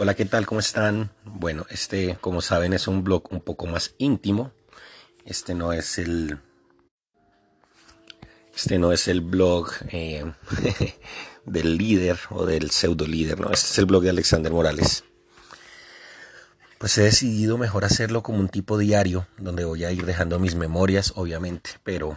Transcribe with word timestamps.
Hola, 0.00 0.14
¿qué 0.14 0.26
tal? 0.26 0.46
¿Cómo 0.46 0.60
están? 0.60 1.10
Bueno, 1.24 1.66
este, 1.70 2.16
como 2.20 2.40
saben, 2.40 2.72
es 2.72 2.86
un 2.86 3.02
blog 3.02 3.32
un 3.32 3.40
poco 3.40 3.66
más 3.66 3.96
íntimo. 3.98 4.52
Este 5.24 5.56
no 5.56 5.72
es 5.72 5.98
el. 5.98 6.38
Este 8.54 8.78
no 8.78 8.92
es 8.92 9.08
el 9.08 9.22
blog 9.22 9.72
eh, 9.90 10.24
del 11.46 11.76
líder 11.76 12.16
o 12.30 12.46
del 12.46 12.70
pseudo 12.70 13.08
líder, 13.08 13.40
¿no? 13.40 13.50
Este 13.50 13.72
es 13.72 13.78
el 13.78 13.86
blog 13.86 14.04
de 14.04 14.10
Alexander 14.10 14.52
Morales. 14.52 15.02
Pues 16.78 16.96
he 16.98 17.02
decidido 17.02 17.58
mejor 17.58 17.84
hacerlo 17.84 18.22
como 18.22 18.38
un 18.38 18.48
tipo 18.48 18.78
diario, 18.78 19.26
donde 19.36 19.64
voy 19.64 19.84
a 19.84 19.90
ir 19.90 20.06
dejando 20.06 20.38
mis 20.38 20.54
memorias, 20.54 21.12
obviamente, 21.16 21.70
pero 21.82 22.16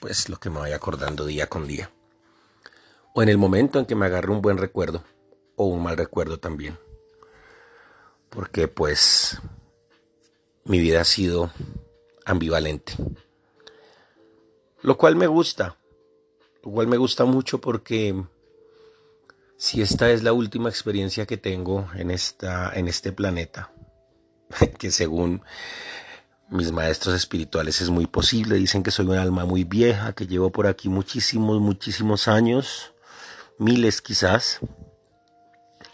pues 0.00 0.30
lo 0.30 0.40
que 0.40 0.48
me 0.48 0.60
vaya 0.60 0.76
acordando 0.76 1.26
día 1.26 1.48
con 1.48 1.66
día. 1.66 1.90
O 3.12 3.22
en 3.22 3.28
el 3.28 3.36
momento 3.36 3.78
en 3.78 3.84
que 3.84 3.94
me 3.94 4.06
agarre 4.06 4.32
un 4.32 4.40
buen 4.40 4.56
recuerdo, 4.56 5.04
o 5.56 5.66
un 5.66 5.82
mal 5.82 5.98
recuerdo 5.98 6.40
también. 6.40 6.78
Porque 8.34 8.68
pues 8.68 9.38
mi 10.64 10.78
vida 10.78 11.00
ha 11.00 11.04
sido 11.04 11.50
ambivalente. 12.24 12.94
Lo 14.82 14.98
cual 14.98 15.16
me 15.16 15.26
gusta. 15.26 15.76
Lo 16.62 16.70
cual 16.72 16.88
me 16.88 16.96
gusta 16.96 17.24
mucho 17.24 17.60
porque 17.60 18.14
si 19.56 19.82
esta 19.82 20.10
es 20.10 20.22
la 20.22 20.32
última 20.32 20.68
experiencia 20.68 21.26
que 21.26 21.36
tengo 21.36 21.88
en, 21.94 22.10
esta, 22.10 22.72
en 22.74 22.88
este 22.88 23.12
planeta, 23.12 23.72
que 24.78 24.90
según 24.90 25.42
mis 26.50 26.72
maestros 26.72 27.14
espirituales 27.14 27.80
es 27.80 27.90
muy 27.90 28.06
posible, 28.06 28.56
dicen 28.56 28.82
que 28.82 28.90
soy 28.90 29.06
un 29.06 29.16
alma 29.16 29.44
muy 29.44 29.64
vieja, 29.64 30.12
que 30.12 30.26
llevo 30.26 30.50
por 30.50 30.66
aquí 30.66 30.88
muchísimos, 30.88 31.60
muchísimos 31.60 32.28
años, 32.28 32.92
miles 33.58 34.02
quizás, 34.02 34.60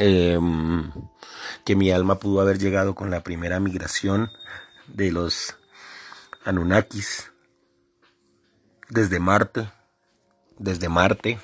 em, 0.01 0.91
que 1.65 1.77
mi 1.77 1.91
alma 1.91 2.19
pudo 2.19 2.41
haber 2.41 2.59
llegado 2.59 2.95
con 2.95 3.11
la 3.11 3.23
primera 3.23 3.61
migración 3.61 4.31
de 4.89 5.13
los 5.13 5.57
Anunnakis 6.45 7.31
desde 8.89 9.21
Marte, 9.21 9.71
desde 10.59 10.89
Marte, 10.89 11.39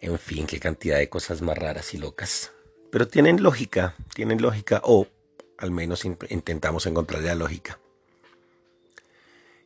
en 0.00 0.18
fin, 0.18 0.46
qué 0.46 0.60
cantidad 0.60 0.98
de 0.98 1.08
cosas 1.08 1.40
más 1.40 1.56
raras 1.56 1.94
y 1.94 1.98
locas. 1.98 2.52
Pero 2.92 3.08
tienen 3.08 3.42
lógica, 3.42 3.94
tienen 4.14 4.42
lógica, 4.42 4.82
o 4.84 5.08
al 5.56 5.70
menos 5.70 6.04
intentamos 6.04 6.84
encontrar 6.84 7.22
la 7.22 7.34
lógica. 7.34 7.78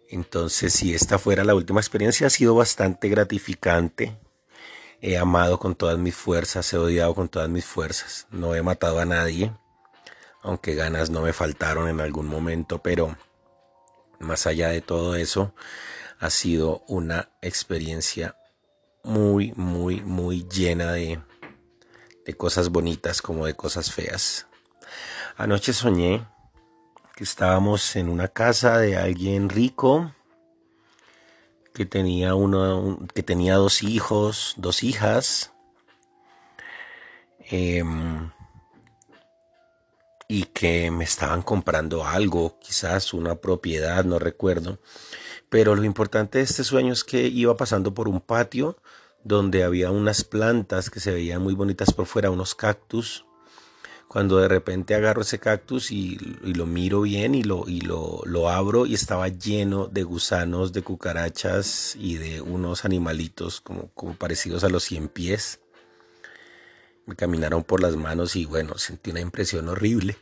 Entonces, 0.09 0.73
si 0.73 0.95
esta 0.95 1.19
fuera 1.19 1.42
la 1.42 1.56
última 1.56 1.81
experiencia, 1.81 2.29
ha 2.29 2.31
sido 2.31 2.55
bastante 2.55 3.09
gratificante. 3.09 4.17
He 5.01 5.17
amado 5.17 5.59
con 5.59 5.77
todas 5.77 5.99
mis 5.99 6.17
fuerzas, 6.17 6.73
he 6.73 6.77
odiado 6.77 7.15
con 7.15 7.29
todas 7.29 7.49
mis 7.49 7.65
fuerzas. 7.65 8.27
No 8.31 8.55
he 8.55 8.63
matado 8.63 8.99
a 8.99 9.05
nadie, 9.05 9.53
aunque 10.43 10.75
ganas 10.75 11.09
no 11.11 11.23
me 11.23 11.33
faltaron 11.33 11.89
en 11.89 12.01
algún 12.01 12.27
momento, 12.27 12.83
pero 12.83 13.17
más 14.19 14.47
allá 14.47 14.69
de 14.71 14.81
todo 14.81 15.15
eso, 15.15 15.55
ha 16.19 16.31
sido 16.31 16.83
una 16.89 17.31
experiencia 17.43 18.37
muy, 19.05 19.53
muy, 19.55 20.01
muy 20.01 20.47
llena 20.49 20.93
de, 20.93 21.21
de 22.27 22.35
cosas 22.37 22.69
bonitas 22.71 23.23
como 23.23 23.47
de 23.47 23.55
cosas 23.55 23.93
feas. 23.93 24.47
Anoche 25.37 25.73
soñé 25.73 26.27
que 27.15 27.23
estábamos 27.23 27.95
en 27.95 28.09
una 28.09 28.27
casa 28.27 28.79
de 28.79 28.97
alguien 28.97 29.49
rico 29.49 30.13
que 31.79 31.87
tenía 31.87 32.33
que 33.15 33.23
tenía 33.23 33.55
dos 33.55 33.84
hijos, 33.84 34.55
dos 34.57 34.83
hijas. 34.83 35.53
Em, 37.39 38.33
y 40.27 40.43
que 40.47 40.91
me 40.91 41.05
estaban 41.05 41.43
comprando 41.43 42.05
algo, 42.05 42.59
quizás 42.59 43.15
una 43.15 43.37
propiedad, 43.37 44.05
no 44.05 44.19
recuerdo. 44.19 44.80
Pero 45.48 45.77
lo 45.77 45.85
importante 45.85 46.39
de 46.39 46.45
este 46.45 46.64
sueño 46.64 46.92
es 46.92 47.05
que 47.05 47.29
iba 47.29 47.57
pasando 47.57 47.95
por 47.95 48.08
un 48.08 48.20
patio 48.20 48.77
donde 49.23 49.63
había 49.63 49.92
unas 49.92 50.25
plantas 50.25 50.91
que 50.91 50.98
se 50.98 51.13
veían 51.13 51.42
muy 51.42 51.55
bonitas 51.55 51.92
por 51.92 52.07
fuera, 52.07 52.33
unos 52.33 52.57
cactus. 52.57 53.25
Cuando 54.08 54.39
de 54.39 54.48
repente 54.48 54.95
agarro 54.95 55.20
ese 55.23 55.39
cactus 55.39 55.92
y, 55.92 56.17
lo 56.42 56.64
miro 56.64 57.02
bien 57.02 57.35
y, 57.35 57.42
lo, 57.42 57.69
y 57.69 57.83
lo, 57.83 58.48
abro 58.48 58.86
y 58.86 58.95
estaba 58.95 59.29
lleno 59.29 59.86
de 59.86 60.02
gusanos, 60.02 60.73
de 60.73 60.83
cucarachas 60.83 61.95
y 61.96 62.17
de 62.17 62.41
unos 62.41 62.86
animalitos 62.86 63.61
como, 63.61 63.91
como 63.92 64.14
parecidos 64.14 64.64
a 64.64 64.70
los 64.70 64.85
cien 64.85 65.08
pies. 65.08 65.61
Me 67.05 67.17
caminaron 67.17 67.64
por 67.64 67.83
las 67.83 67.96
manos 67.96 68.35
y 68.35 68.46
bueno, 68.46 68.79
sentí 68.79 69.11
una 69.11 69.20
impresión 69.20 69.69
horrible. 69.69 70.17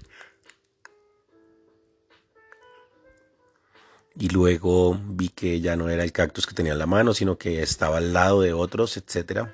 y 4.19 4.29
luego 4.31 4.99
vi 5.09 5.29
que 5.29 5.61
ya 5.61 5.77
no 5.77 5.91
era 5.91 6.03
el 6.03 6.13
cactus 6.13 6.47
que 6.47 6.55
tenía 6.55 6.73
en 6.73 6.79
la 6.79 6.87
mano, 6.87 7.13
sino 7.13 7.37
que 7.37 7.63
estaba 7.63 7.99
al 7.99 8.13
lado 8.13 8.41
de 8.41 8.53
otros, 8.53 8.97
etc. 8.97 9.49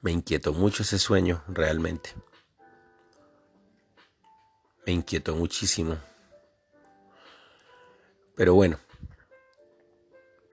Me 0.00 0.10
inquietó 0.10 0.54
mucho 0.54 0.82
ese 0.82 0.98
sueño, 0.98 1.44
realmente. 1.48 2.14
Me 4.88 4.94
inquietó 4.94 5.36
muchísimo. 5.36 5.98
Pero 8.34 8.54
bueno, 8.54 8.78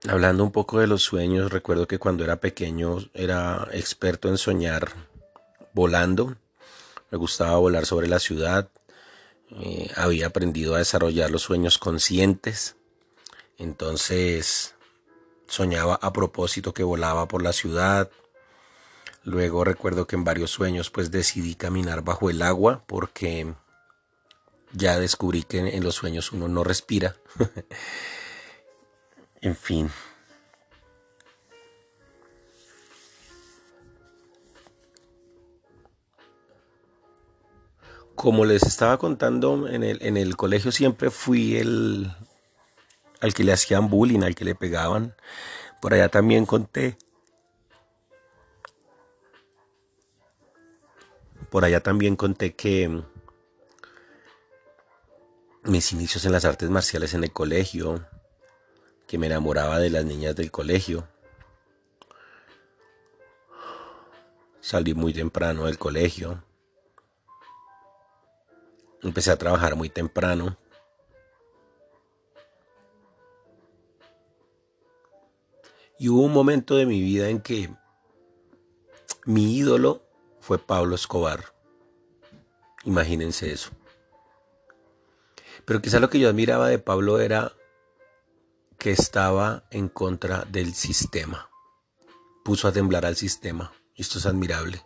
hablando 0.06 0.44
un 0.44 0.52
poco 0.52 0.78
de 0.78 0.86
los 0.86 1.02
sueños, 1.02 1.50
recuerdo 1.50 1.88
que 1.88 1.98
cuando 1.98 2.22
era 2.22 2.36
pequeño 2.38 2.98
era 3.14 3.66
experto 3.72 4.28
en 4.28 4.36
soñar 4.36 4.90
volando. 5.72 6.36
Me 7.10 7.16
gustaba 7.16 7.56
volar 7.56 7.86
sobre 7.86 8.08
la 8.08 8.18
ciudad, 8.18 8.68
eh, 9.52 9.90
había 9.96 10.26
aprendido 10.26 10.74
a 10.74 10.80
desarrollar 10.80 11.30
los 11.30 11.40
sueños 11.40 11.78
conscientes. 11.78 12.76
Entonces 13.56 14.74
soñaba 15.46 15.94
a 15.94 16.12
propósito 16.12 16.74
que 16.74 16.84
volaba 16.84 17.26
por 17.26 17.42
la 17.42 17.54
ciudad. 17.54 18.10
Luego 19.24 19.64
recuerdo 19.64 20.06
que 20.06 20.16
en 20.16 20.24
varios 20.24 20.50
sueños 20.50 20.90
pues 20.90 21.10
decidí 21.10 21.54
caminar 21.54 22.02
bajo 22.04 22.28
el 22.28 22.42
agua 22.42 22.84
porque 22.86 23.54
ya 24.72 24.98
descubrí 24.98 25.42
que 25.42 25.58
en 25.58 25.84
los 25.84 25.94
sueños 25.94 26.32
uno 26.32 26.48
no 26.48 26.64
respira. 26.64 27.16
en 29.40 29.56
fin, 29.56 29.90
como 38.16 38.44
les 38.44 38.64
estaba 38.64 38.98
contando, 38.98 39.68
en 39.68 39.84
el, 39.84 40.02
en 40.02 40.16
el 40.16 40.36
colegio 40.36 40.72
siempre 40.72 41.10
fui 41.10 41.56
el 41.56 42.10
al 43.20 43.34
que 43.34 43.44
le 43.44 43.52
hacían 43.52 43.88
bullying, 43.88 44.22
al 44.22 44.34
que 44.34 44.44
le 44.44 44.54
pegaban. 44.54 45.14
Por 45.80 45.94
allá 45.94 46.08
también 46.08 46.46
conté. 46.46 46.98
Por 51.50 51.64
allá 51.64 51.82
también 51.82 52.16
conté 52.16 52.54
que 52.54 53.02
mis 55.66 55.92
inicios 55.92 56.24
en 56.24 56.32
las 56.32 56.44
artes 56.44 56.70
marciales 56.70 57.14
en 57.14 57.24
el 57.24 57.32
colegio, 57.32 58.06
que 59.06 59.18
me 59.18 59.26
enamoraba 59.26 59.78
de 59.78 59.90
las 59.90 60.04
niñas 60.04 60.36
del 60.36 60.50
colegio. 60.50 61.08
Salí 64.60 64.94
muy 64.94 65.12
temprano 65.12 65.66
del 65.66 65.78
colegio. 65.78 66.42
Empecé 69.02 69.30
a 69.30 69.38
trabajar 69.38 69.76
muy 69.76 69.88
temprano. 69.88 70.56
Y 75.98 76.08
hubo 76.08 76.22
un 76.22 76.32
momento 76.32 76.76
de 76.76 76.86
mi 76.86 77.00
vida 77.00 77.28
en 77.28 77.40
que 77.40 77.74
mi 79.24 79.56
ídolo 79.56 80.02
fue 80.40 80.58
Pablo 80.58 80.94
Escobar. 80.94 81.44
Imagínense 82.84 83.52
eso. 83.52 83.70
Pero 85.66 85.82
quizá 85.82 86.00
lo 86.00 86.08
que 86.08 86.18
yo 86.18 86.28
admiraba 86.28 86.68
de 86.68 86.78
Pablo 86.78 87.20
era 87.20 87.52
que 88.78 88.92
estaba 88.92 89.64
en 89.70 89.88
contra 89.88 90.44
del 90.44 90.74
sistema. 90.74 91.50
Puso 92.44 92.68
a 92.68 92.72
temblar 92.72 93.04
al 93.04 93.16
sistema. 93.16 93.72
Y 93.94 94.02
esto 94.02 94.18
es 94.18 94.26
admirable 94.26 94.82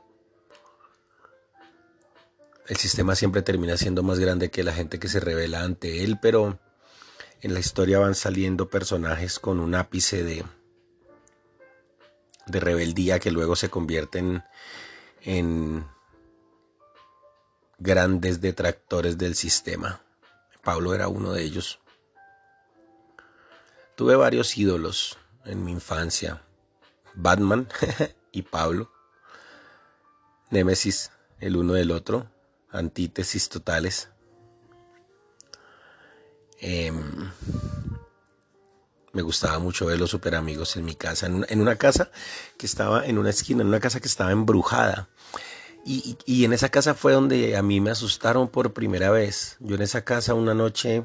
el 2.70 2.76
sistema 2.76 3.16
siempre 3.16 3.42
termina 3.42 3.76
siendo 3.76 4.04
más 4.04 4.20
grande 4.20 4.48
que 4.48 4.62
la 4.62 4.72
gente 4.72 5.00
que 5.00 5.08
se 5.08 5.18
revela 5.18 5.64
ante 5.64 6.04
él, 6.04 6.20
pero 6.22 6.60
en 7.40 7.52
la 7.52 7.58
historia 7.58 7.98
van 7.98 8.14
saliendo 8.14 8.70
personajes 8.70 9.40
con 9.40 9.58
un 9.58 9.74
ápice 9.74 10.22
de, 10.22 10.44
de 12.46 12.60
rebeldía 12.60 13.18
que 13.18 13.32
luego 13.32 13.56
se 13.56 13.70
convierten 13.70 14.44
en 15.22 15.84
grandes 17.78 18.40
detractores 18.40 19.18
del 19.18 19.34
sistema. 19.34 20.00
Pablo 20.62 20.94
era 20.94 21.08
uno 21.08 21.32
de 21.32 21.42
ellos. 21.42 21.80
Tuve 23.96 24.16
varios 24.16 24.56
ídolos 24.56 25.18
en 25.44 25.64
mi 25.64 25.72
infancia. 25.72 26.42
Batman 27.14 27.68
y 28.32 28.42
Pablo. 28.42 28.90
Némesis 30.50 31.10
el 31.38 31.56
uno 31.56 31.74
del 31.74 31.90
otro, 31.90 32.30
antítesis 32.70 33.48
totales. 33.48 34.10
Em, 36.58 37.30
me 39.12 39.22
gustaba 39.22 39.58
mucho 39.58 39.86
ver 39.86 39.98
los 39.98 40.10
super 40.10 40.34
amigos 40.34 40.76
en 40.76 40.84
mi 40.84 40.94
casa, 40.94 41.26
en 41.26 41.60
una, 41.60 41.76
casa 41.76 42.10
que 42.58 42.66
estaba 42.66 43.06
en 43.06 43.18
una 43.18 43.30
esquina, 43.30 43.62
en 43.62 43.68
una 43.68 43.80
casa 43.80 44.00
que 44.00 44.08
estaba 44.08 44.32
embrujada. 44.32 45.08
Y, 45.84 46.44
en 46.44 46.52
esa 46.52 46.68
casa 46.68 46.94
fue 46.94 47.12
donde 47.12 47.56
a 47.56 47.62
mí 47.62 47.80
me 47.80 47.90
asustaron 47.90 48.48
por 48.48 48.72
primera 48.72 49.10
vez. 49.10 49.56
Yo 49.60 49.76
en 49.76 49.82
esa 49.82 50.04
casa 50.04 50.34
una 50.34 50.54
noche, 50.54 51.04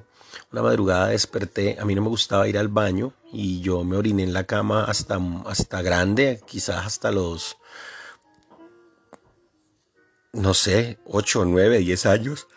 una 0.52 0.62
madrugada 0.62 1.08
desperté, 1.08 1.78
a 1.80 1.86
mí 1.86 1.96
no 1.96 2.02
me 2.02 2.10
gustaba 2.10 2.48
ir 2.48 2.58
al 2.58 2.68
baño 2.68 3.14
y 3.32 3.62
yo 3.62 3.84
me 3.84 3.96
oriné 3.96 4.24
en 4.24 4.34
la 4.34 4.44
cama 4.44 4.84
hasta, 4.84 5.20
hasta 5.46 5.82
grande, 5.82 6.42
quizás 6.46 6.86
hasta 6.86 7.12
los, 7.12 7.58
no 10.34 10.54
sé, 10.54 11.00
8, 11.06 11.46
9, 11.46 11.80
10 11.80 12.06
años. 12.06 12.48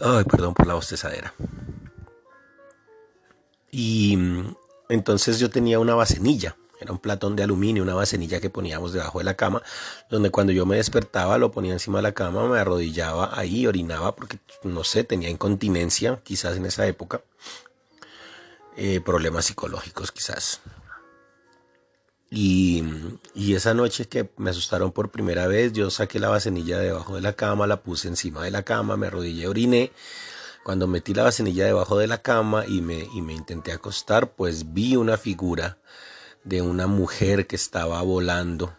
Ay, 0.00 0.24
perdón 0.24 0.54
por 0.54 0.66
la 0.66 0.74
bostezadera. 0.74 1.32
Y 3.70 4.16
mm, 4.16 4.56
entonces 4.88 5.38
yo 5.38 5.50
tenía 5.50 5.78
una 5.78 5.94
bacenilla, 5.94 6.56
era 6.80 6.92
un 6.92 6.98
platón 6.98 7.36
de 7.36 7.42
aluminio, 7.42 7.82
una 7.82 7.94
bacenilla 7.94 8.40
que 8.40 8.50
poníamos 8.50 8.92
debajo 8.92 9.18
de 9.18 9.24
la 9.24 9.34
cama, 9.34 9.62
donde 10.10 10.30
cuando 10.30 10.52
yo 10.52 10.66
me 10.66 10.76
despertaba 10.76 11.38
lo 11.38 11.50
ponía 11.50 11.72
encima 11.72 11.98
de 11.98 12.02
la 12.02 12.12
cama, 12.12 12.46
me 12.48 12.58
arrodillaba 12.58 13.38
ahí, 13.38 13.66
orinaba 13.66 14.14
porque, 14.14 14.38
no 14.62 14.84
sé, 14.84 15.04
tenía 15.04 15.30
incontinencia 15.30 16.20
quizás 16.22 16.56
en 16.56 16.66
esa 16.66 16.86
época, 16.86 17.22
eh, 18.76 19.00
problemas 19.00 19.46
psicológicos 19.46 20.12
quizás. 20.12 20.60
Y, 22.28 22.82
y, 23.34 23.54
esa 23.54 23.72
noche 23.72 24.08
que 24.08 24.30
me 24.36 24.50
asustaron 24.50 24.90
por 24.90 25.10
primera 25.10 25.46
vez, 25.46 25.72
yo 25.72 25.90
saqué 25.90 26.18
la 26.18 26.28
bacenilla 26.28 26.78
debajo 26.78 27.14
de 27.14 27.20
la 27.20 27.34
cama, 27.34 27.68
la 27.68 27.82
puse 27.82 28.08
encima 28.08 28.42
de 28.44 28.50
la 28.50 28.64
cama, 28.64 28.96
me 28.96 29.06
arrodillé, 29.06 29.46
oriné, 29.46 29.92
cuando 30.64 30.88
metí 30.88 31.14
la 31.14 31.22
vasenilla 31.22 31.64
debajo 31.64 31.96
de 31.96 32.08
la 32.08 32.18
cama 32.18 32.64
y 32.66 32.80
me, 32.82 33.08
y 33.14 33.22
me 33.22 33.32
intenté 33.32 33.70
acostar, 33.70 34.32
pues 34.32 34.74
vi 34.74 34.96
una 34.96 35.16
figura 35.16 35.78
de 36.46 36.62
una 36.62 36.86
mujer 36.86 37.46
que 37.46 37.56
estaba 37.56 38.00
volando, 38.02 38.74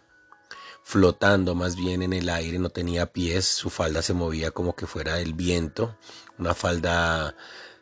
flotando 0.84 1.54
más 1.54 1.76
bien 1.76 2.02
en 2.02 2.14
el 2.14 2.30
aire, 2.30 2.58
no 2.60 2.70
tenía 2.70 3.12
pies, 3.12 3.46
su 3.46 3.70
falda 3.70 4.02
se 4.02 4.14
movía 4.14 4.52
como 4.52 4.74
que 4.74 4.88
fuera 4.88 5.16
del 5.16 5.34
viento, 5.34 5.98
una 6.40 6.54
falda 6.54 7.36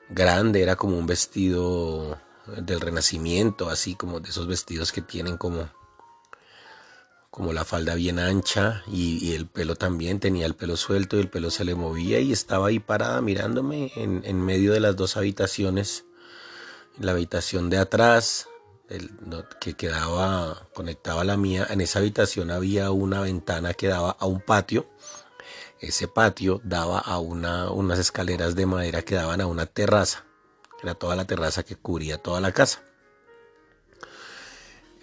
grande, 0.10 0.64
era 0.64 0.76
como 0.76 0.98
un 0.98 1.06
vestido 1.06 2.20
del 2.48 2.82
renacimiento, 2.82 3.70
así 3.70 3.96
como 3.96 4.20
de 4.20 4.30
esos 4.30 4.48
vestidos 4.48 4.92
que 4.92 5.02
tienen 5.02 5.38
como 5.38 5.70
como 7.30 7.52
la 7.52 7.66
falda 7.66 7.96
bien 7.96 8.18
ancha 8.18 8.82
y, 8.88 9.34
el 9.34 9.46
pelo 9.46 9.76
también, 9.76 10.22
tenía 10.22 10.46
el 10.46 10.56
pelo 10.56 10.78
suelto 10.78 11.18
y 11.18 11.20
el 11.20 11.30
pelo 11.30 11.52
se 11.52 11.66
le 11.66 11.76
movía 11.76 12.22
y 12.22 12.32
estaba 12.32 12.68
ahí 12.68 12.80
parada 12.80 13.22
mirándome 13.22 13.92
en, 13.98 14.40
medio 14.42 14.72
de 14.72 14.80
las 14.80 14.96
dos 14.96 15.18
habitaciones. 15.18 16.06
la 16.98 17.12
habitación 17.12 17.70
de 17.70 17.78
atrás, 17.78 18.48
que 19.60 19.74
quedaba, 19.74 20.68
conectaba 20.74 21.22
a 21.22 21.26
la 21.26 21.38
mía, 21.38 21.68
en 21.70 21.82
esa 21.82 22.00
habitación 22.00 22.52
había 22.52 22.92
una 22.92 23.22
ventana 23.22 23.74
que 23.74 23.88
daba 23.88 24.12
a 24.20 24.26
un 24.26 24.42
patio. 24.42 24.88
Ese 25.80 26.08
patio 26.08 26.62
daba 26.64 27.00
a 27.00 27.20
una, 27.20 27.70
unas 27.72 28.00
escaleras 28.00 28.56
de 28.56 28.66
madera 28.66 29.02
que 29.02 29.16
daban 29.16 29.42
a 29.42 29.48
una 29.48 29.66
terraza. 29.66 30.26
Era 30.82 30.96
toda 30.96 31.16
la 31.16 31.26
terraza 31.26 31.64
que 31.64 31.76
cubría 31.76 32.18
toda 32.18 32.40
la 32.42 32.52
casa 32.52 32.86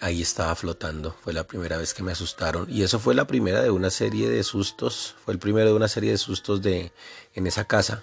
ahí 0.03 0.21
estaba 0.21 0.55
flotando. 0.57 1.15
Fue 1.23 1.33
la 1.33 1.47
primera 1.47 1.79
vez 1.79 1.95
que 1.95 2.03
me 2.03 2.13
asustaron. 2.13 2.67
Y 2.69 2.83
eso 2.83 2.99
fue 2.99 3.15
la 3.15 3.27
primera 3.27 3.63
de 3.63 3.71
una 3.71 3.89
serie 3.89 4.29
de 4.29 4.43
sustos. 4.43 5.15
Fue 5.25 5.33
el 5.33 5.39
primero 5.39 5.69
de 5.69 5.75
una 5.75 5.89
serie 5.89 6.11
de 6.11 6.19
sustos 6.19 6.61
de, 6.61 6.93
en 7.35 7.47
esa 7.47 7.65
casa. 7.65 8.03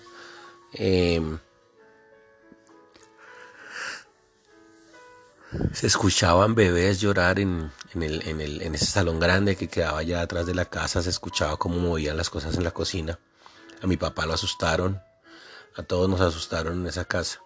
Em, 0.72 1.40
se 5.74 5.88
escuchaban 5.88 6.54
bebés 6.54 7.00
llorar 7.00 7.40
en, 7.40 7.72
en, 7.94 8.04
el, 8.04 8.62
en 8.62 8.76
ese 8.76 8.86
salón 8.86 9.20
grande 9.20 9.56
que 9.56 9.68
quedaba 9.68 10.00
allá 10.00 10.22
atrás 10.22 10.46
de 10.46 10.54
la 10.54 10.66
casa. 10.66 11.02
Se 11.02 11.10
escuchaba 11.10 11.58
cómo 11.58 11.80
movían 11.80 12.18
las 12.18 12.30
cosas 12.30 12.56
en 12.56 12.64
la 12.64 12.72
cocina. 12.72 13.20
A 13.82 13.88
mi 13.88 13.98
papá 13.98 14.26
lo 14.26 14.34
asustaron. 14.34 15.02
A 15.76 15.84
todos 15.84 16.10
nos 16.10 16.22
asustaron 16.22 16.82
en 16.82 16.88
esa 16.88 17.06
casa. 17.06 17.42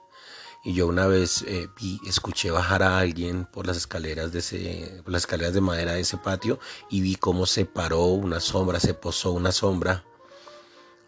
Y 0.66 0.74
yo 0.74 0.88
una 0.88 1.08
vez 1.08 1.44
eh, 1.44 1.68
vi, 1.80 2.00
escuché 2.08 2.50
bajar 2.50 2.84
a 2.84 2.98
alguien 2.98 3.46
por 3.46 3.68
las 3.68 3.76
escaleras 3.76 4.32
de 4.32 4.40
ese, 4.40 5.02
por 5.04 5.12
las 5.12 5.24
escaleras 5.24 5.54
de 5.54 5.62
madera 5.62 5.94
de 5.94 6.02
ese 6.02 6.18
patio 6.18 6.58
y 6.90 7.02
vi 7.02 7.16
cómo 7.18 7.46
se 7.46 7.66
paró 7.66 8.06
una 8.06 8.40
sombra, 8.40 8.80
se 8.80 8.94
posó 8.94 9.34
una 9.34 9.52
sombra 9.52 10.06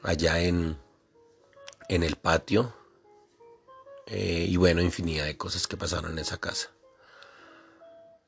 allá 0.03 0.41
en, 0.41 0.77
en 1.87 2.03
el 2.03 2.17
patio. 2.17 2.73
Eh, 4.07 4.45
y 4.49 4.57
bueno, 4.57 4.81
infinidad 4.81 5.25
de 5.25 5.37
cosas 5.37 5.67
que 5.67 5.77
pasaron 5.77 6.11
en 6.11 6.19
esa 6.19 6.37
casa. 6.37 6.74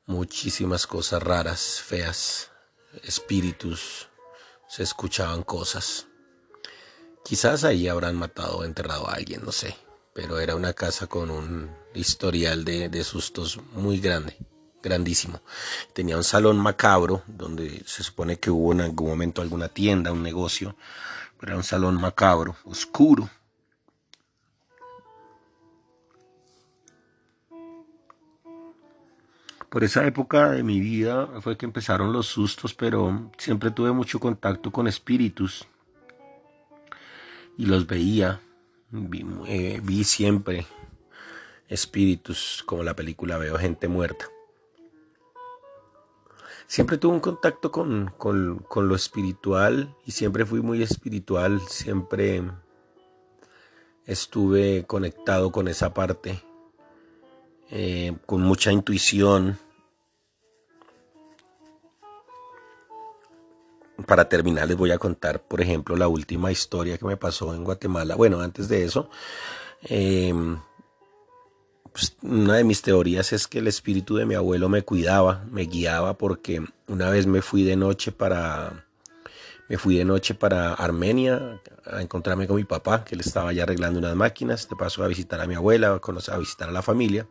Muchísimas 0.08 0.88
cosas 0.88 1.22
raras, 1.22 1.80
feas, 1.80 2.50
espíritus, 3.04 4.08
se 4.66 4.82
escuchaban 4.82 5.44
cosas. 5.44 6.08
Quizás 7.24 7.62
ahí 7.62 7.86
habrán 7.86 8.16
matado 8.16 8.58
o 8.58 8.64
enterrado 8.64 9.08
a 9.08 9.14
alguien, 9.14 9.44
no 9.44 9.52
sé 9.52 9.76
pero 10.18 10.40
era 10.40 10.56
una 10.56 10.72
casa 10.72 11.06
con 11.06 11.30
un 11.30 11.70
historial 11.94 12.64
de, 12.64 13.04
sustos 13.04 13.60
muy 13.72 14.00
grande, 14.00 14.36
grandísimo. 14.82 15.42
Tenía 15.92 16.16
un 16.16 16.24
salón 16.24 16.58
macabro 16.58 17.22
donde 17.28 17.84
se 17.86 18.02
supone 18.02 18.40
que 18.40 18.50
hubo 18.50 18.72
en 18.72 18.80
algún 18.80 19.10
momento 19.10 19.42
alguna 19.42 19.68
tienda, 19.68 20.10
un 20.10 20.24
negocio, 20.24 20.74
pero 21.38 21.52
era 21.52 21.56
un 21.56 21.62
salón 21.62 22.00
macabro, 22.00 22.56
oscuro. 22.64 23.30
Por 29.70 29.84
esa 29.84 30.06
época 30.06 30.50
de 30.50 30.62
mi 30.62 30.80
vida 30.80 31.28
fue 31.40 31.56
que 31.56 31.66
empezaron 31.66 32.12
los 32.12 32.26
sustos, 32.26 32.74
pero 32.74 33.30
siempre 33.36 33.70
tuve 33.70 33.92
mucho 33.92 34.18
contacto 34.18 34.70
con 34.70 34.86
espíritus 34.86 35.66
y 37.56 37.66
los 37.66 37.86
veía 37.86 38.40
eh, 39.46 39.80
vi, 39.82 40.04
siempre 40.04 40.66
espíritus, 41.68 42.62
como 42.64 42.82
la 42.82 42.96
película 42.96 43.36
Veo 43.36 43.58
gente 43.58 43.86
muerta. 43.88 44.26
Siempre 46.66 46.96
tuve 46.96 47.14
un 47.14 47.20
contacto 47.20 47.70
con, 47.70 48.14
lo 48.74 48.94
espiritual 48.94 49.94
y 50.06 50.12
siempre 50.12 50.46
fui 50.46 50.60
muy 50.60 50.82
espiritual, 50.82 51.60
siempre 51.68 52.42
estuve 54.06 54.84
conectado 54.86 55.50
con 55.50 55.68
esa 55.68 55.92
parte, 55.92 56.42
eh, 57.70 58.16
con 58.26 58.42
mucha 58.42 58.72
intuición, 58.72 59.58
para 64.06 64.28
terminar 64.28 64.68
les 64.68 64.76
voy 64.76 64.90
a 64.90 64.98
contar, 64.98 65.42
por 65.42 65.60
ejemplo, 65.60 65.96
la 65.96 66.08
última 66.08 66.52
historia 66.52 66.98
que 66.98 67.04
me 67.04 67.16
pasó 67.16 67.54
en 67.54 67.64
Guatemala. 67.64 68.14
Bueno, 68.14 68.40
antes 68.40 68.68
de 68.68 68.84
eso, 68.84 69.10
em, 69.82 70.58
pues, 71.92 72.16
una 72.22 72.54
de 72.54 72.64
mis 72.64 72.82
teorías 72.82 73.32
es 73.32 73.48
que 73.48 73.58
el 73.58 73.66
espíritu 73.66 74.16
de 74.16 74.26
mi 74.26 74.34
abuelo 74.34 74.68
me 74.68 74.82
cuidaba, 74.82 75.44
me 75.50 75.62
guiaba, 75.62 76.16
porque 76.16 76.64
una 76.86 77.10
vez 77.10 77.26
me 77.26 77.42
fui 77.42 77.64
de 77.64 77.76
noche 77.76 78.12
para, 78.12 78.86
me 79.68 79.78
fui 79.78 79.96
de 79.96 80.04
noche 80.04 80.34
para 80.34 80.74
Armenia 80.74 81.60
a 81.84 82.00
encontrarme 82.00 82.46
con 82.46 82.56
mi 82.56 82.64
papá, 82.64 83.04
que 83.04 83.16
le 83.16 83.22
estaba 83.22 83.52
ya 83.52 83.64
arreglando 83.64 83.98
unas 83.98 84.14
máquinas, 84.14 84.68
de 84.68 84.76
paso 84.76 85.02
a 85.02 85.08
visitar 85.08 85.40
a 85.40 85.46
mi 85.46 85.54
abuela, 85.54 86.00
a, 86.28 86.38
visitar 86.38 86.68
a 86.68 86.72
la 86.72 86.82
familia. 86.82 87.26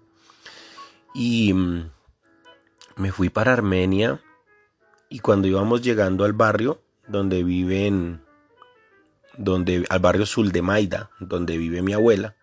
Y 1.14 1.54
mm, 1.54 1.90
me 2.98 3.12
fui 3.12 3.30
para 3.30 3.54
Armenia 3.54 4.22
y 5.10 5.20
cuando 5.20 5.48
íbamos 5.48 5.82
llegando 5.82 6.26
al 6.26 6.34
barrio 6.34 6.82
donde 7.08 7.44
viven, 7.44 8.22
donde, 9.38 9.86
al 9.90 10.00
barrio 10.00 10.26
Sul 10.26 10.52
de 10.52 10.62
Maida, 10.62 11.10
donde 11.20 11.58
vive 11.58 11.82
mi 11.82 11.94
abuela, 11.94 12.36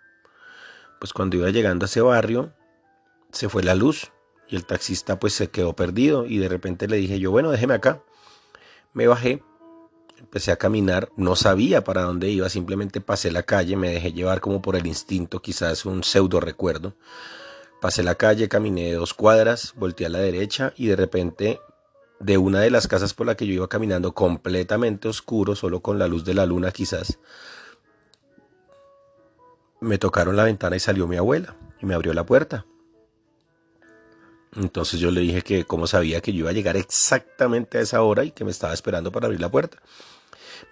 pues 0.99 1.13
cuando 1.13 1.37
iba 1.37 1.51
llegando 1.51 1.85
a 1.85 1.87
ese 1.87 2.01
barrio, 2.01 2.55
se 3.31 3.49
fue 3.49 3.63
la 3.63 3.75
luz 3.75 4.13
y 4.49 4.57
el 4.57 4.65
taxista 4.65 5.19
pues 5.19 5.35
se 5.35 5.51
quedó 5.51 5.75
perdido 5.75 6.27
y 6.27 6.39
de 6.39 6.49
repente 6.49 6.89
le 6.89 6.97
dije 6.97 7.19
yo, 7.19 7.31
bueno, 7.31 7.51
déjeme 7.51 7.75
acá. 7.75 8.03
Me 8.93 9.07
bajé, 9.07 9.43
empecé 10.19 10.53
a 10.53 10.57
caminar, 10.57 11.11
no 11.17 11.37
sabía 11.37 11.85
para 11.85 12.03
dónde 12.03 12.31
iba, 12.31 12.49
simplemente 12.49 13.01
pasé 13.01 13.31
la 13.31 13.43
calle, 13.43 13.77
me 13.77 13.91
dejé 13.91 14.13
llevar 14.13 14.41
como 14.41 14.63
por 14.63 14.77
el 14.77 14.87
instinto, 14.87 15.43
quizás 15.43 15.85
un 15.85 16.05
pseudo 16.05 16.41
recuerdo. 16.41 16.95
Pasé 17.81 18.03
la 18.03 18.15
calle, 18.15 18.49
caminé 18.49 18.93
dos 18.95 19.13
cuadras, 19.13 19.75
volteé 19.77 20.07
a 20.07 20.11
la 20.11 20.21
derecha 20.21 20.73
y 20.77 20.87
de 20.87 20.97
repente 20.97 21.61
de 22.21 22.39
una 22.39 22.61
de 22.61 22.71
las 22.71 22.89
casas 22.89 23.15
por 23.15 23.27
la 23.27 23.37
que 23.37 23.47
yo 23.47 23.53
iba 23.53 23.69
caminando 23.69 24.15
completamente 24.15 25.09
oscuro, 25.09 25.55
solo 25.55 25.81
con 25.81 25.99
la 25.99 26.09
luz 26.09 26.25
de 26.25 26.35
la 26.35 26.47
luna 26.47 26.71
quizás, 26.71 27.19
me 29.81 29.99
tocaron 29.99 30.37
la 30.37 30.45
ventana 30.45 30.77
y 30.77 30.81
salió 30.81 31.07
mi 31.07 31.17
abuela 31.17 31.57
y 31.81 31.87
me 31.87 31.95
abrió 31.95 32.15
la 32.15 32.25
puerta. 32.25 32.65
Entonces 34.57 35.01
yo 35.01 35.11
le 35.11 35.21
dije 35.21 35.43
que 35.43 35.65
cómo 35.65 35.87
sabía 35.87 36.21
que 36.21 36.33
yo 36.33 36.41
iba 36.41 36.51
a 36.51 36.55
llegar 36.55 36.77
exactamente 36.77 37.79
a 37.79 37.81
esa 37.81 38.03
hora 38.03 38.25
y 38.25 38.31
que 38.31 38.45
me 38.45 38.51
estaba 38.51 38.73
esperando 38.73 39.11
para 39.11 39.27
abrir 39.27 39.41
la 39.41 39.51
puerta. 39.51 39.79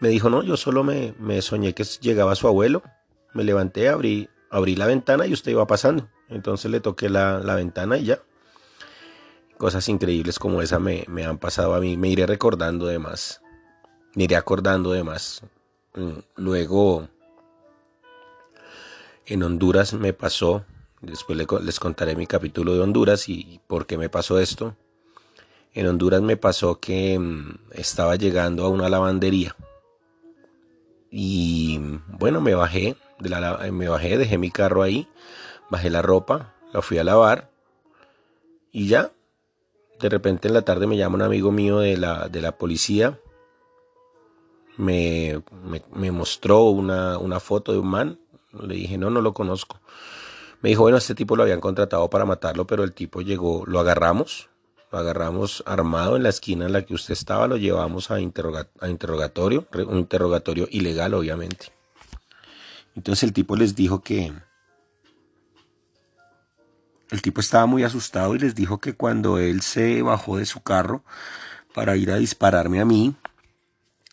Me 0.00 0.08
dijo, 0.08 0.30
no, 0.30 0.42
yo 0.42 0.56
solo 0.56 0.84
me, 0.84 1.42
soñé 1.42 1.74
que 1.74 1.84
llegaba 2.00 2.34
su 2.34 2.46
abuelo. 2.46 2.82
Me 3.34 3.44
levanté, 3.44 3.88
abrí, 3.88 4.28
abrí 4.50 4.76
la 4.76 4.86
ventana 4.86 5.26
y 5.26 5.32
usted 5.32 5.50
iba 5.50 5.66
pasando. 5.66 6.08
Entonces 6.28 6.70
le 6.70 6.80
toqué 6.80 7.08
la, 7.08 7.40
la 7.40 7.56
ventana 7.56 7.98
y 7.98 8.04
ya. 8.04 8.20
Cosas 9.62 9.88
increíbles 9.88 10.40
como 10.40 10.60
esa 10.60 10.80
me, 10.80 11.04
me, 11.06 11.24
han 11.24 11.38
pasado 11.38 11.74
a 11.74 11.78
mí. 11.78 11.96
Me 11.96 12.08
iré 12.08 12.26
recordando 12.26 12.86
de 12.86 12.98
más. 12.98 13.40
Me 14.16 14.24
iré 14.24 14.34
acordando 14.34 14.90
de 14.90 15.04
más. 15.04 15.42
Mm, 15.94 16.18
luego, 16.34 17.08
en 19.26 19.42
Honduras 19.44 19.92
me 19.94 20.12
pasó 20.12 20.64
Después 21.00 21.36
les 21.62 21.80
contaré 21.80 22.14
mi 22.14 22.28
capítulo 22.28 22.74
de 22.74 22.80
Honduras 22.80 23.28
y 23.28 23.60
por 23.66 23.86
qué 23.86 23.98
me 23.98 24.08
pasó 24.08 24.38
esto. 24.38 24.76
En 25.74 25.88
Honduras 25.88 26.22
me 26.22 26.36
pasó 26.36 26.78
que 26.78 27.18
mm, 27.18 27.58
estaba 27.72 28.14
llegando 28.14 28.64
a 28.64 28.68
una 28.68 28.88
lavandería 28.88 29.56
y 31.14 31.78
bueno, 32.08 32.40
me 32.40 32.54
bajé, 32.54 32.96
de 33.18 33.28
la, 33.28 33.58
me 33.70 33.86
bajé, 33.86 34.16
dejé 34.16 34.38
mi 34.38 34.50
carro 34.50 34.82
ahí, 34.82 35.06
bajé 35.70 35.90
la 35.90 36.00
ropa, 36.00 36.54
la 36.72 36.80
fui 36.80 36.96
a 36.96 37.04
lavar 37.04 37.50
y 38.72 38.88
ya. 38.88 39.12
De 40.02 40.08
repente 40.08 40.48
en 40.48 40.54
la 40.54 40.62
tarde 40.62 40.88
me 40.88 40.96
llama 40.96 41.14
un 41.14 41.22
amigo 41.22 41.52
mío 41.52 41.78
de 41.78 41.96
la, 41.96 42.28
de 42.28 42.40
la 42.40 42.58
policía, 42.58 43.20
me, 44.76 45.40
me, 45.94 46.10
mostró 46.10 46.64
una, 46.64 47.18
una 47.18 47.38
foto 47.38 47.70
de 47.70 47.78
un 47.78 47.86
man, 47.86 48.18
le 48.52 48.74
dije 48.74 48.98
no, 48.98 49.10
no 49.10 49.20
lo 49.20 49.32
conozco. 49.32 49.78
Me 50.60 50.70
dijo, 50.70 50.82
bueno, 50.82 50.98
este 50.98 51.14
tipo 51.14 51.36
lo 51.36 51.44
habían 51.44 51.60
contratado 51.60 52.10
para 52.10 52.24
matarlo, 52.24 52.66
pero 52.66 52.82
el 52.82 52.92
tipo 52.94 53.20
llegó, 53.20 53.62
lo 53.64 53.78
agarramos, 53.78 54.50
lo 54.90 54.98
agarramos 54.98 55.62
armado 55.66 56.16
en 56.16 56.24
la 56.24 56.30
esquina 56.30 56.66
en 56.66 56.72
la 56.72 56.82
que 56.82 56.94
usted 56.94 57.12
estaba, 57.12 57.46
lo 57.46 57.56
llevamos 57.56 58.10
a, 58.10 58.16
a 58.16 58.88
interrogatorio, 58.88 59.68
un 59.86 59.98
interrogatorio 59.98 60.66
ilegal, 60.72 61.14
obviamente. 61.14 61.66
Entonces 62.96 63.22
el 63.22 63.32
tipo 63.32 63.54
les 63.54 63.76
dijo 63.76 64.02
que... 64.02 64.32
El 67.12 67.20
tipo 67.20 67.42
estaba 67.42 67.66
muy 67.66 67.84
asustado 67.84 68.34
y 68.34 68.38
les 68.38 68.54
dijo 68.54 68.78
que 68.78 68.94
cuando 68.94 69.36
él 69.36 69.60
se 69.60 70.00
bajó 70.00 70.38
de 70.38 70.46
su 70.46 70.62
carro 70.62 71.04
para 71.74 71.94
ir 71.94 72.10
a 72.10 72.16
dispararme 72.16 72.80
a 72.80 72.86
mí, 72.86 73.14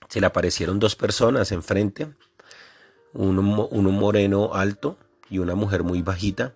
se 0.10 0.20
le 0.20 0.26
aparecieron 0.26 0.80
dos 0.80 0.98
personas 0.98 1.54
enfrente, 1.54 2.14
uno, 3.14 3.70
uno 3.72 3.92
moreno 3.92 4.54
alto 4.54 4.98
y 5.30 5.40
una 5.40 5.56
mujer 5.56 5.84
muy 5.84 6.02
bajita 6.02 6.54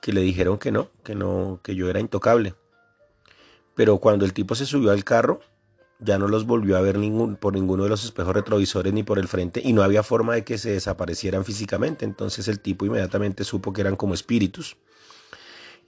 que 0.00 0.14
le 0.14 0.22
dijeron 0.22 0.56
que 0.56 0.72
no, 0.72 0.88
que 1.04 1.14
no, 1.14 1.60
que 1.62 1.74
yo 1.74 1.90
era 1.90 2.00
intocable. 2.00 2.54
Pero 3.74 3.98
cuando 3.98 4.24
el 4.24 4.32
tipo 4.32 4.54
se 4.54 4.64
subió 4.64 4.92
al 4.92 5.04
carro, 5.04 5.40
ya 5.98 6.16
no 6.16 6.26
los 6.26 6.46
volvió 6.46 6.78
a 6.78 6.80
ver 6.80 6.96
ningún, 6.96 7.36
por 7.36 7.52
ninguno 7.52 7.82
de 7.82 7.90
los 7.90 8.02
espejos 8.02 8.32
retrovisores 8.32 8.94
ni 8.94 9.02
por 9.02 9.18
el 9.18 9.28
frente 9.28 9.60
y 9.62 9.74
no 9.74 9.82
había 9.82 10.02
forma 10.02 10.32
de 10.36 10.42
que 10.42 10.56
se 10.56 10.70
desaparecieran 10.70 11.44
físicamente. 11.44 12.06
Entonces 12.06 12.48
el 12.48 12.60
tipo 12.60 12.86
inmediatamente 12.86 13.44
supo 13.44 13.74
que 13.74 13.82
eran 13.82 13.96
como 13.96 14.14
espíritus. 14.14 14.78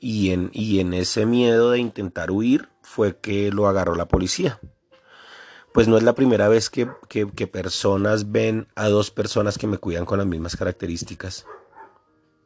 Y 0.00 0.31
en, 0.31 0.50
y 0.53 0.81
en 0.81 0.95
ese 0.95 1.26
miedo 1.26 1.71
de 1.71 1.79
intentar 1.79 2.31
huir 2.31 2.69
fue 2.83 3.17
que 3.19 3.50
lo 3.50 3.67
agarró 3.67 3.95
la 3.95 4.09
policía. 4.09 4.61
Pues 5.73 5.88
no 5.88 5.97
es 5.97 6.03
la 6.03 6.15
primera 6.15 6.49
vez 6.49 6.71
que, 6.71 6.88
que 7.09 7.47
personas 7.47 8.33
ven 8.33 8.69
a 8.75 8.88
dos 8.88 9.11
personas 9.11 9.59
que 9.59 9.67
me 9.67 9.79
cuidan 9.79 10.07
con 10.07 10.19
las 10.19 10.26
mismas 10.26 10.57
características. 10.57 11.47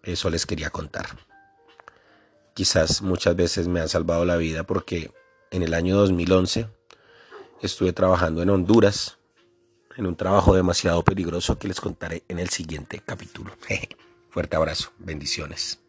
Eso 0.02 0.30
les 0.30 0.46
quería 0.46 0.70
contar. 0.70 1.06
Quizás 2.54 3.02
muchas 3.02 3.36
veces 3.36 3.68
me 3.68 3.80
han 3.80 3.88
salvado 3.88 4.24
la 4.24 4.36
vida 4.36 4.64
porque 4.64 5.12
en 5.50 5.62
el 5.62 5.74
año 5.74 5.96
2011 5.96 6.68
estuve 7.62 7.92
trabajando 7.92 8.42
en 8.42 8.50
Honduras, 8.50 9.18
en 9.96 10.06
un 10.06 10.16
trabajo 10.16 10.54
demasiado 10.54 11.02
peligroso 11.02 11.58
que 11.58 11.68
les 11.68 11.80
contaré 11.80 12.24
en 12.28 12.38
el 12.38 12.48
siguiente 12.48 13.02
capítulo. 13.04 13.52
Fuerte 14.30 14.56
abrazo, 14.56 14.92
bendiciones. 14.98 15.80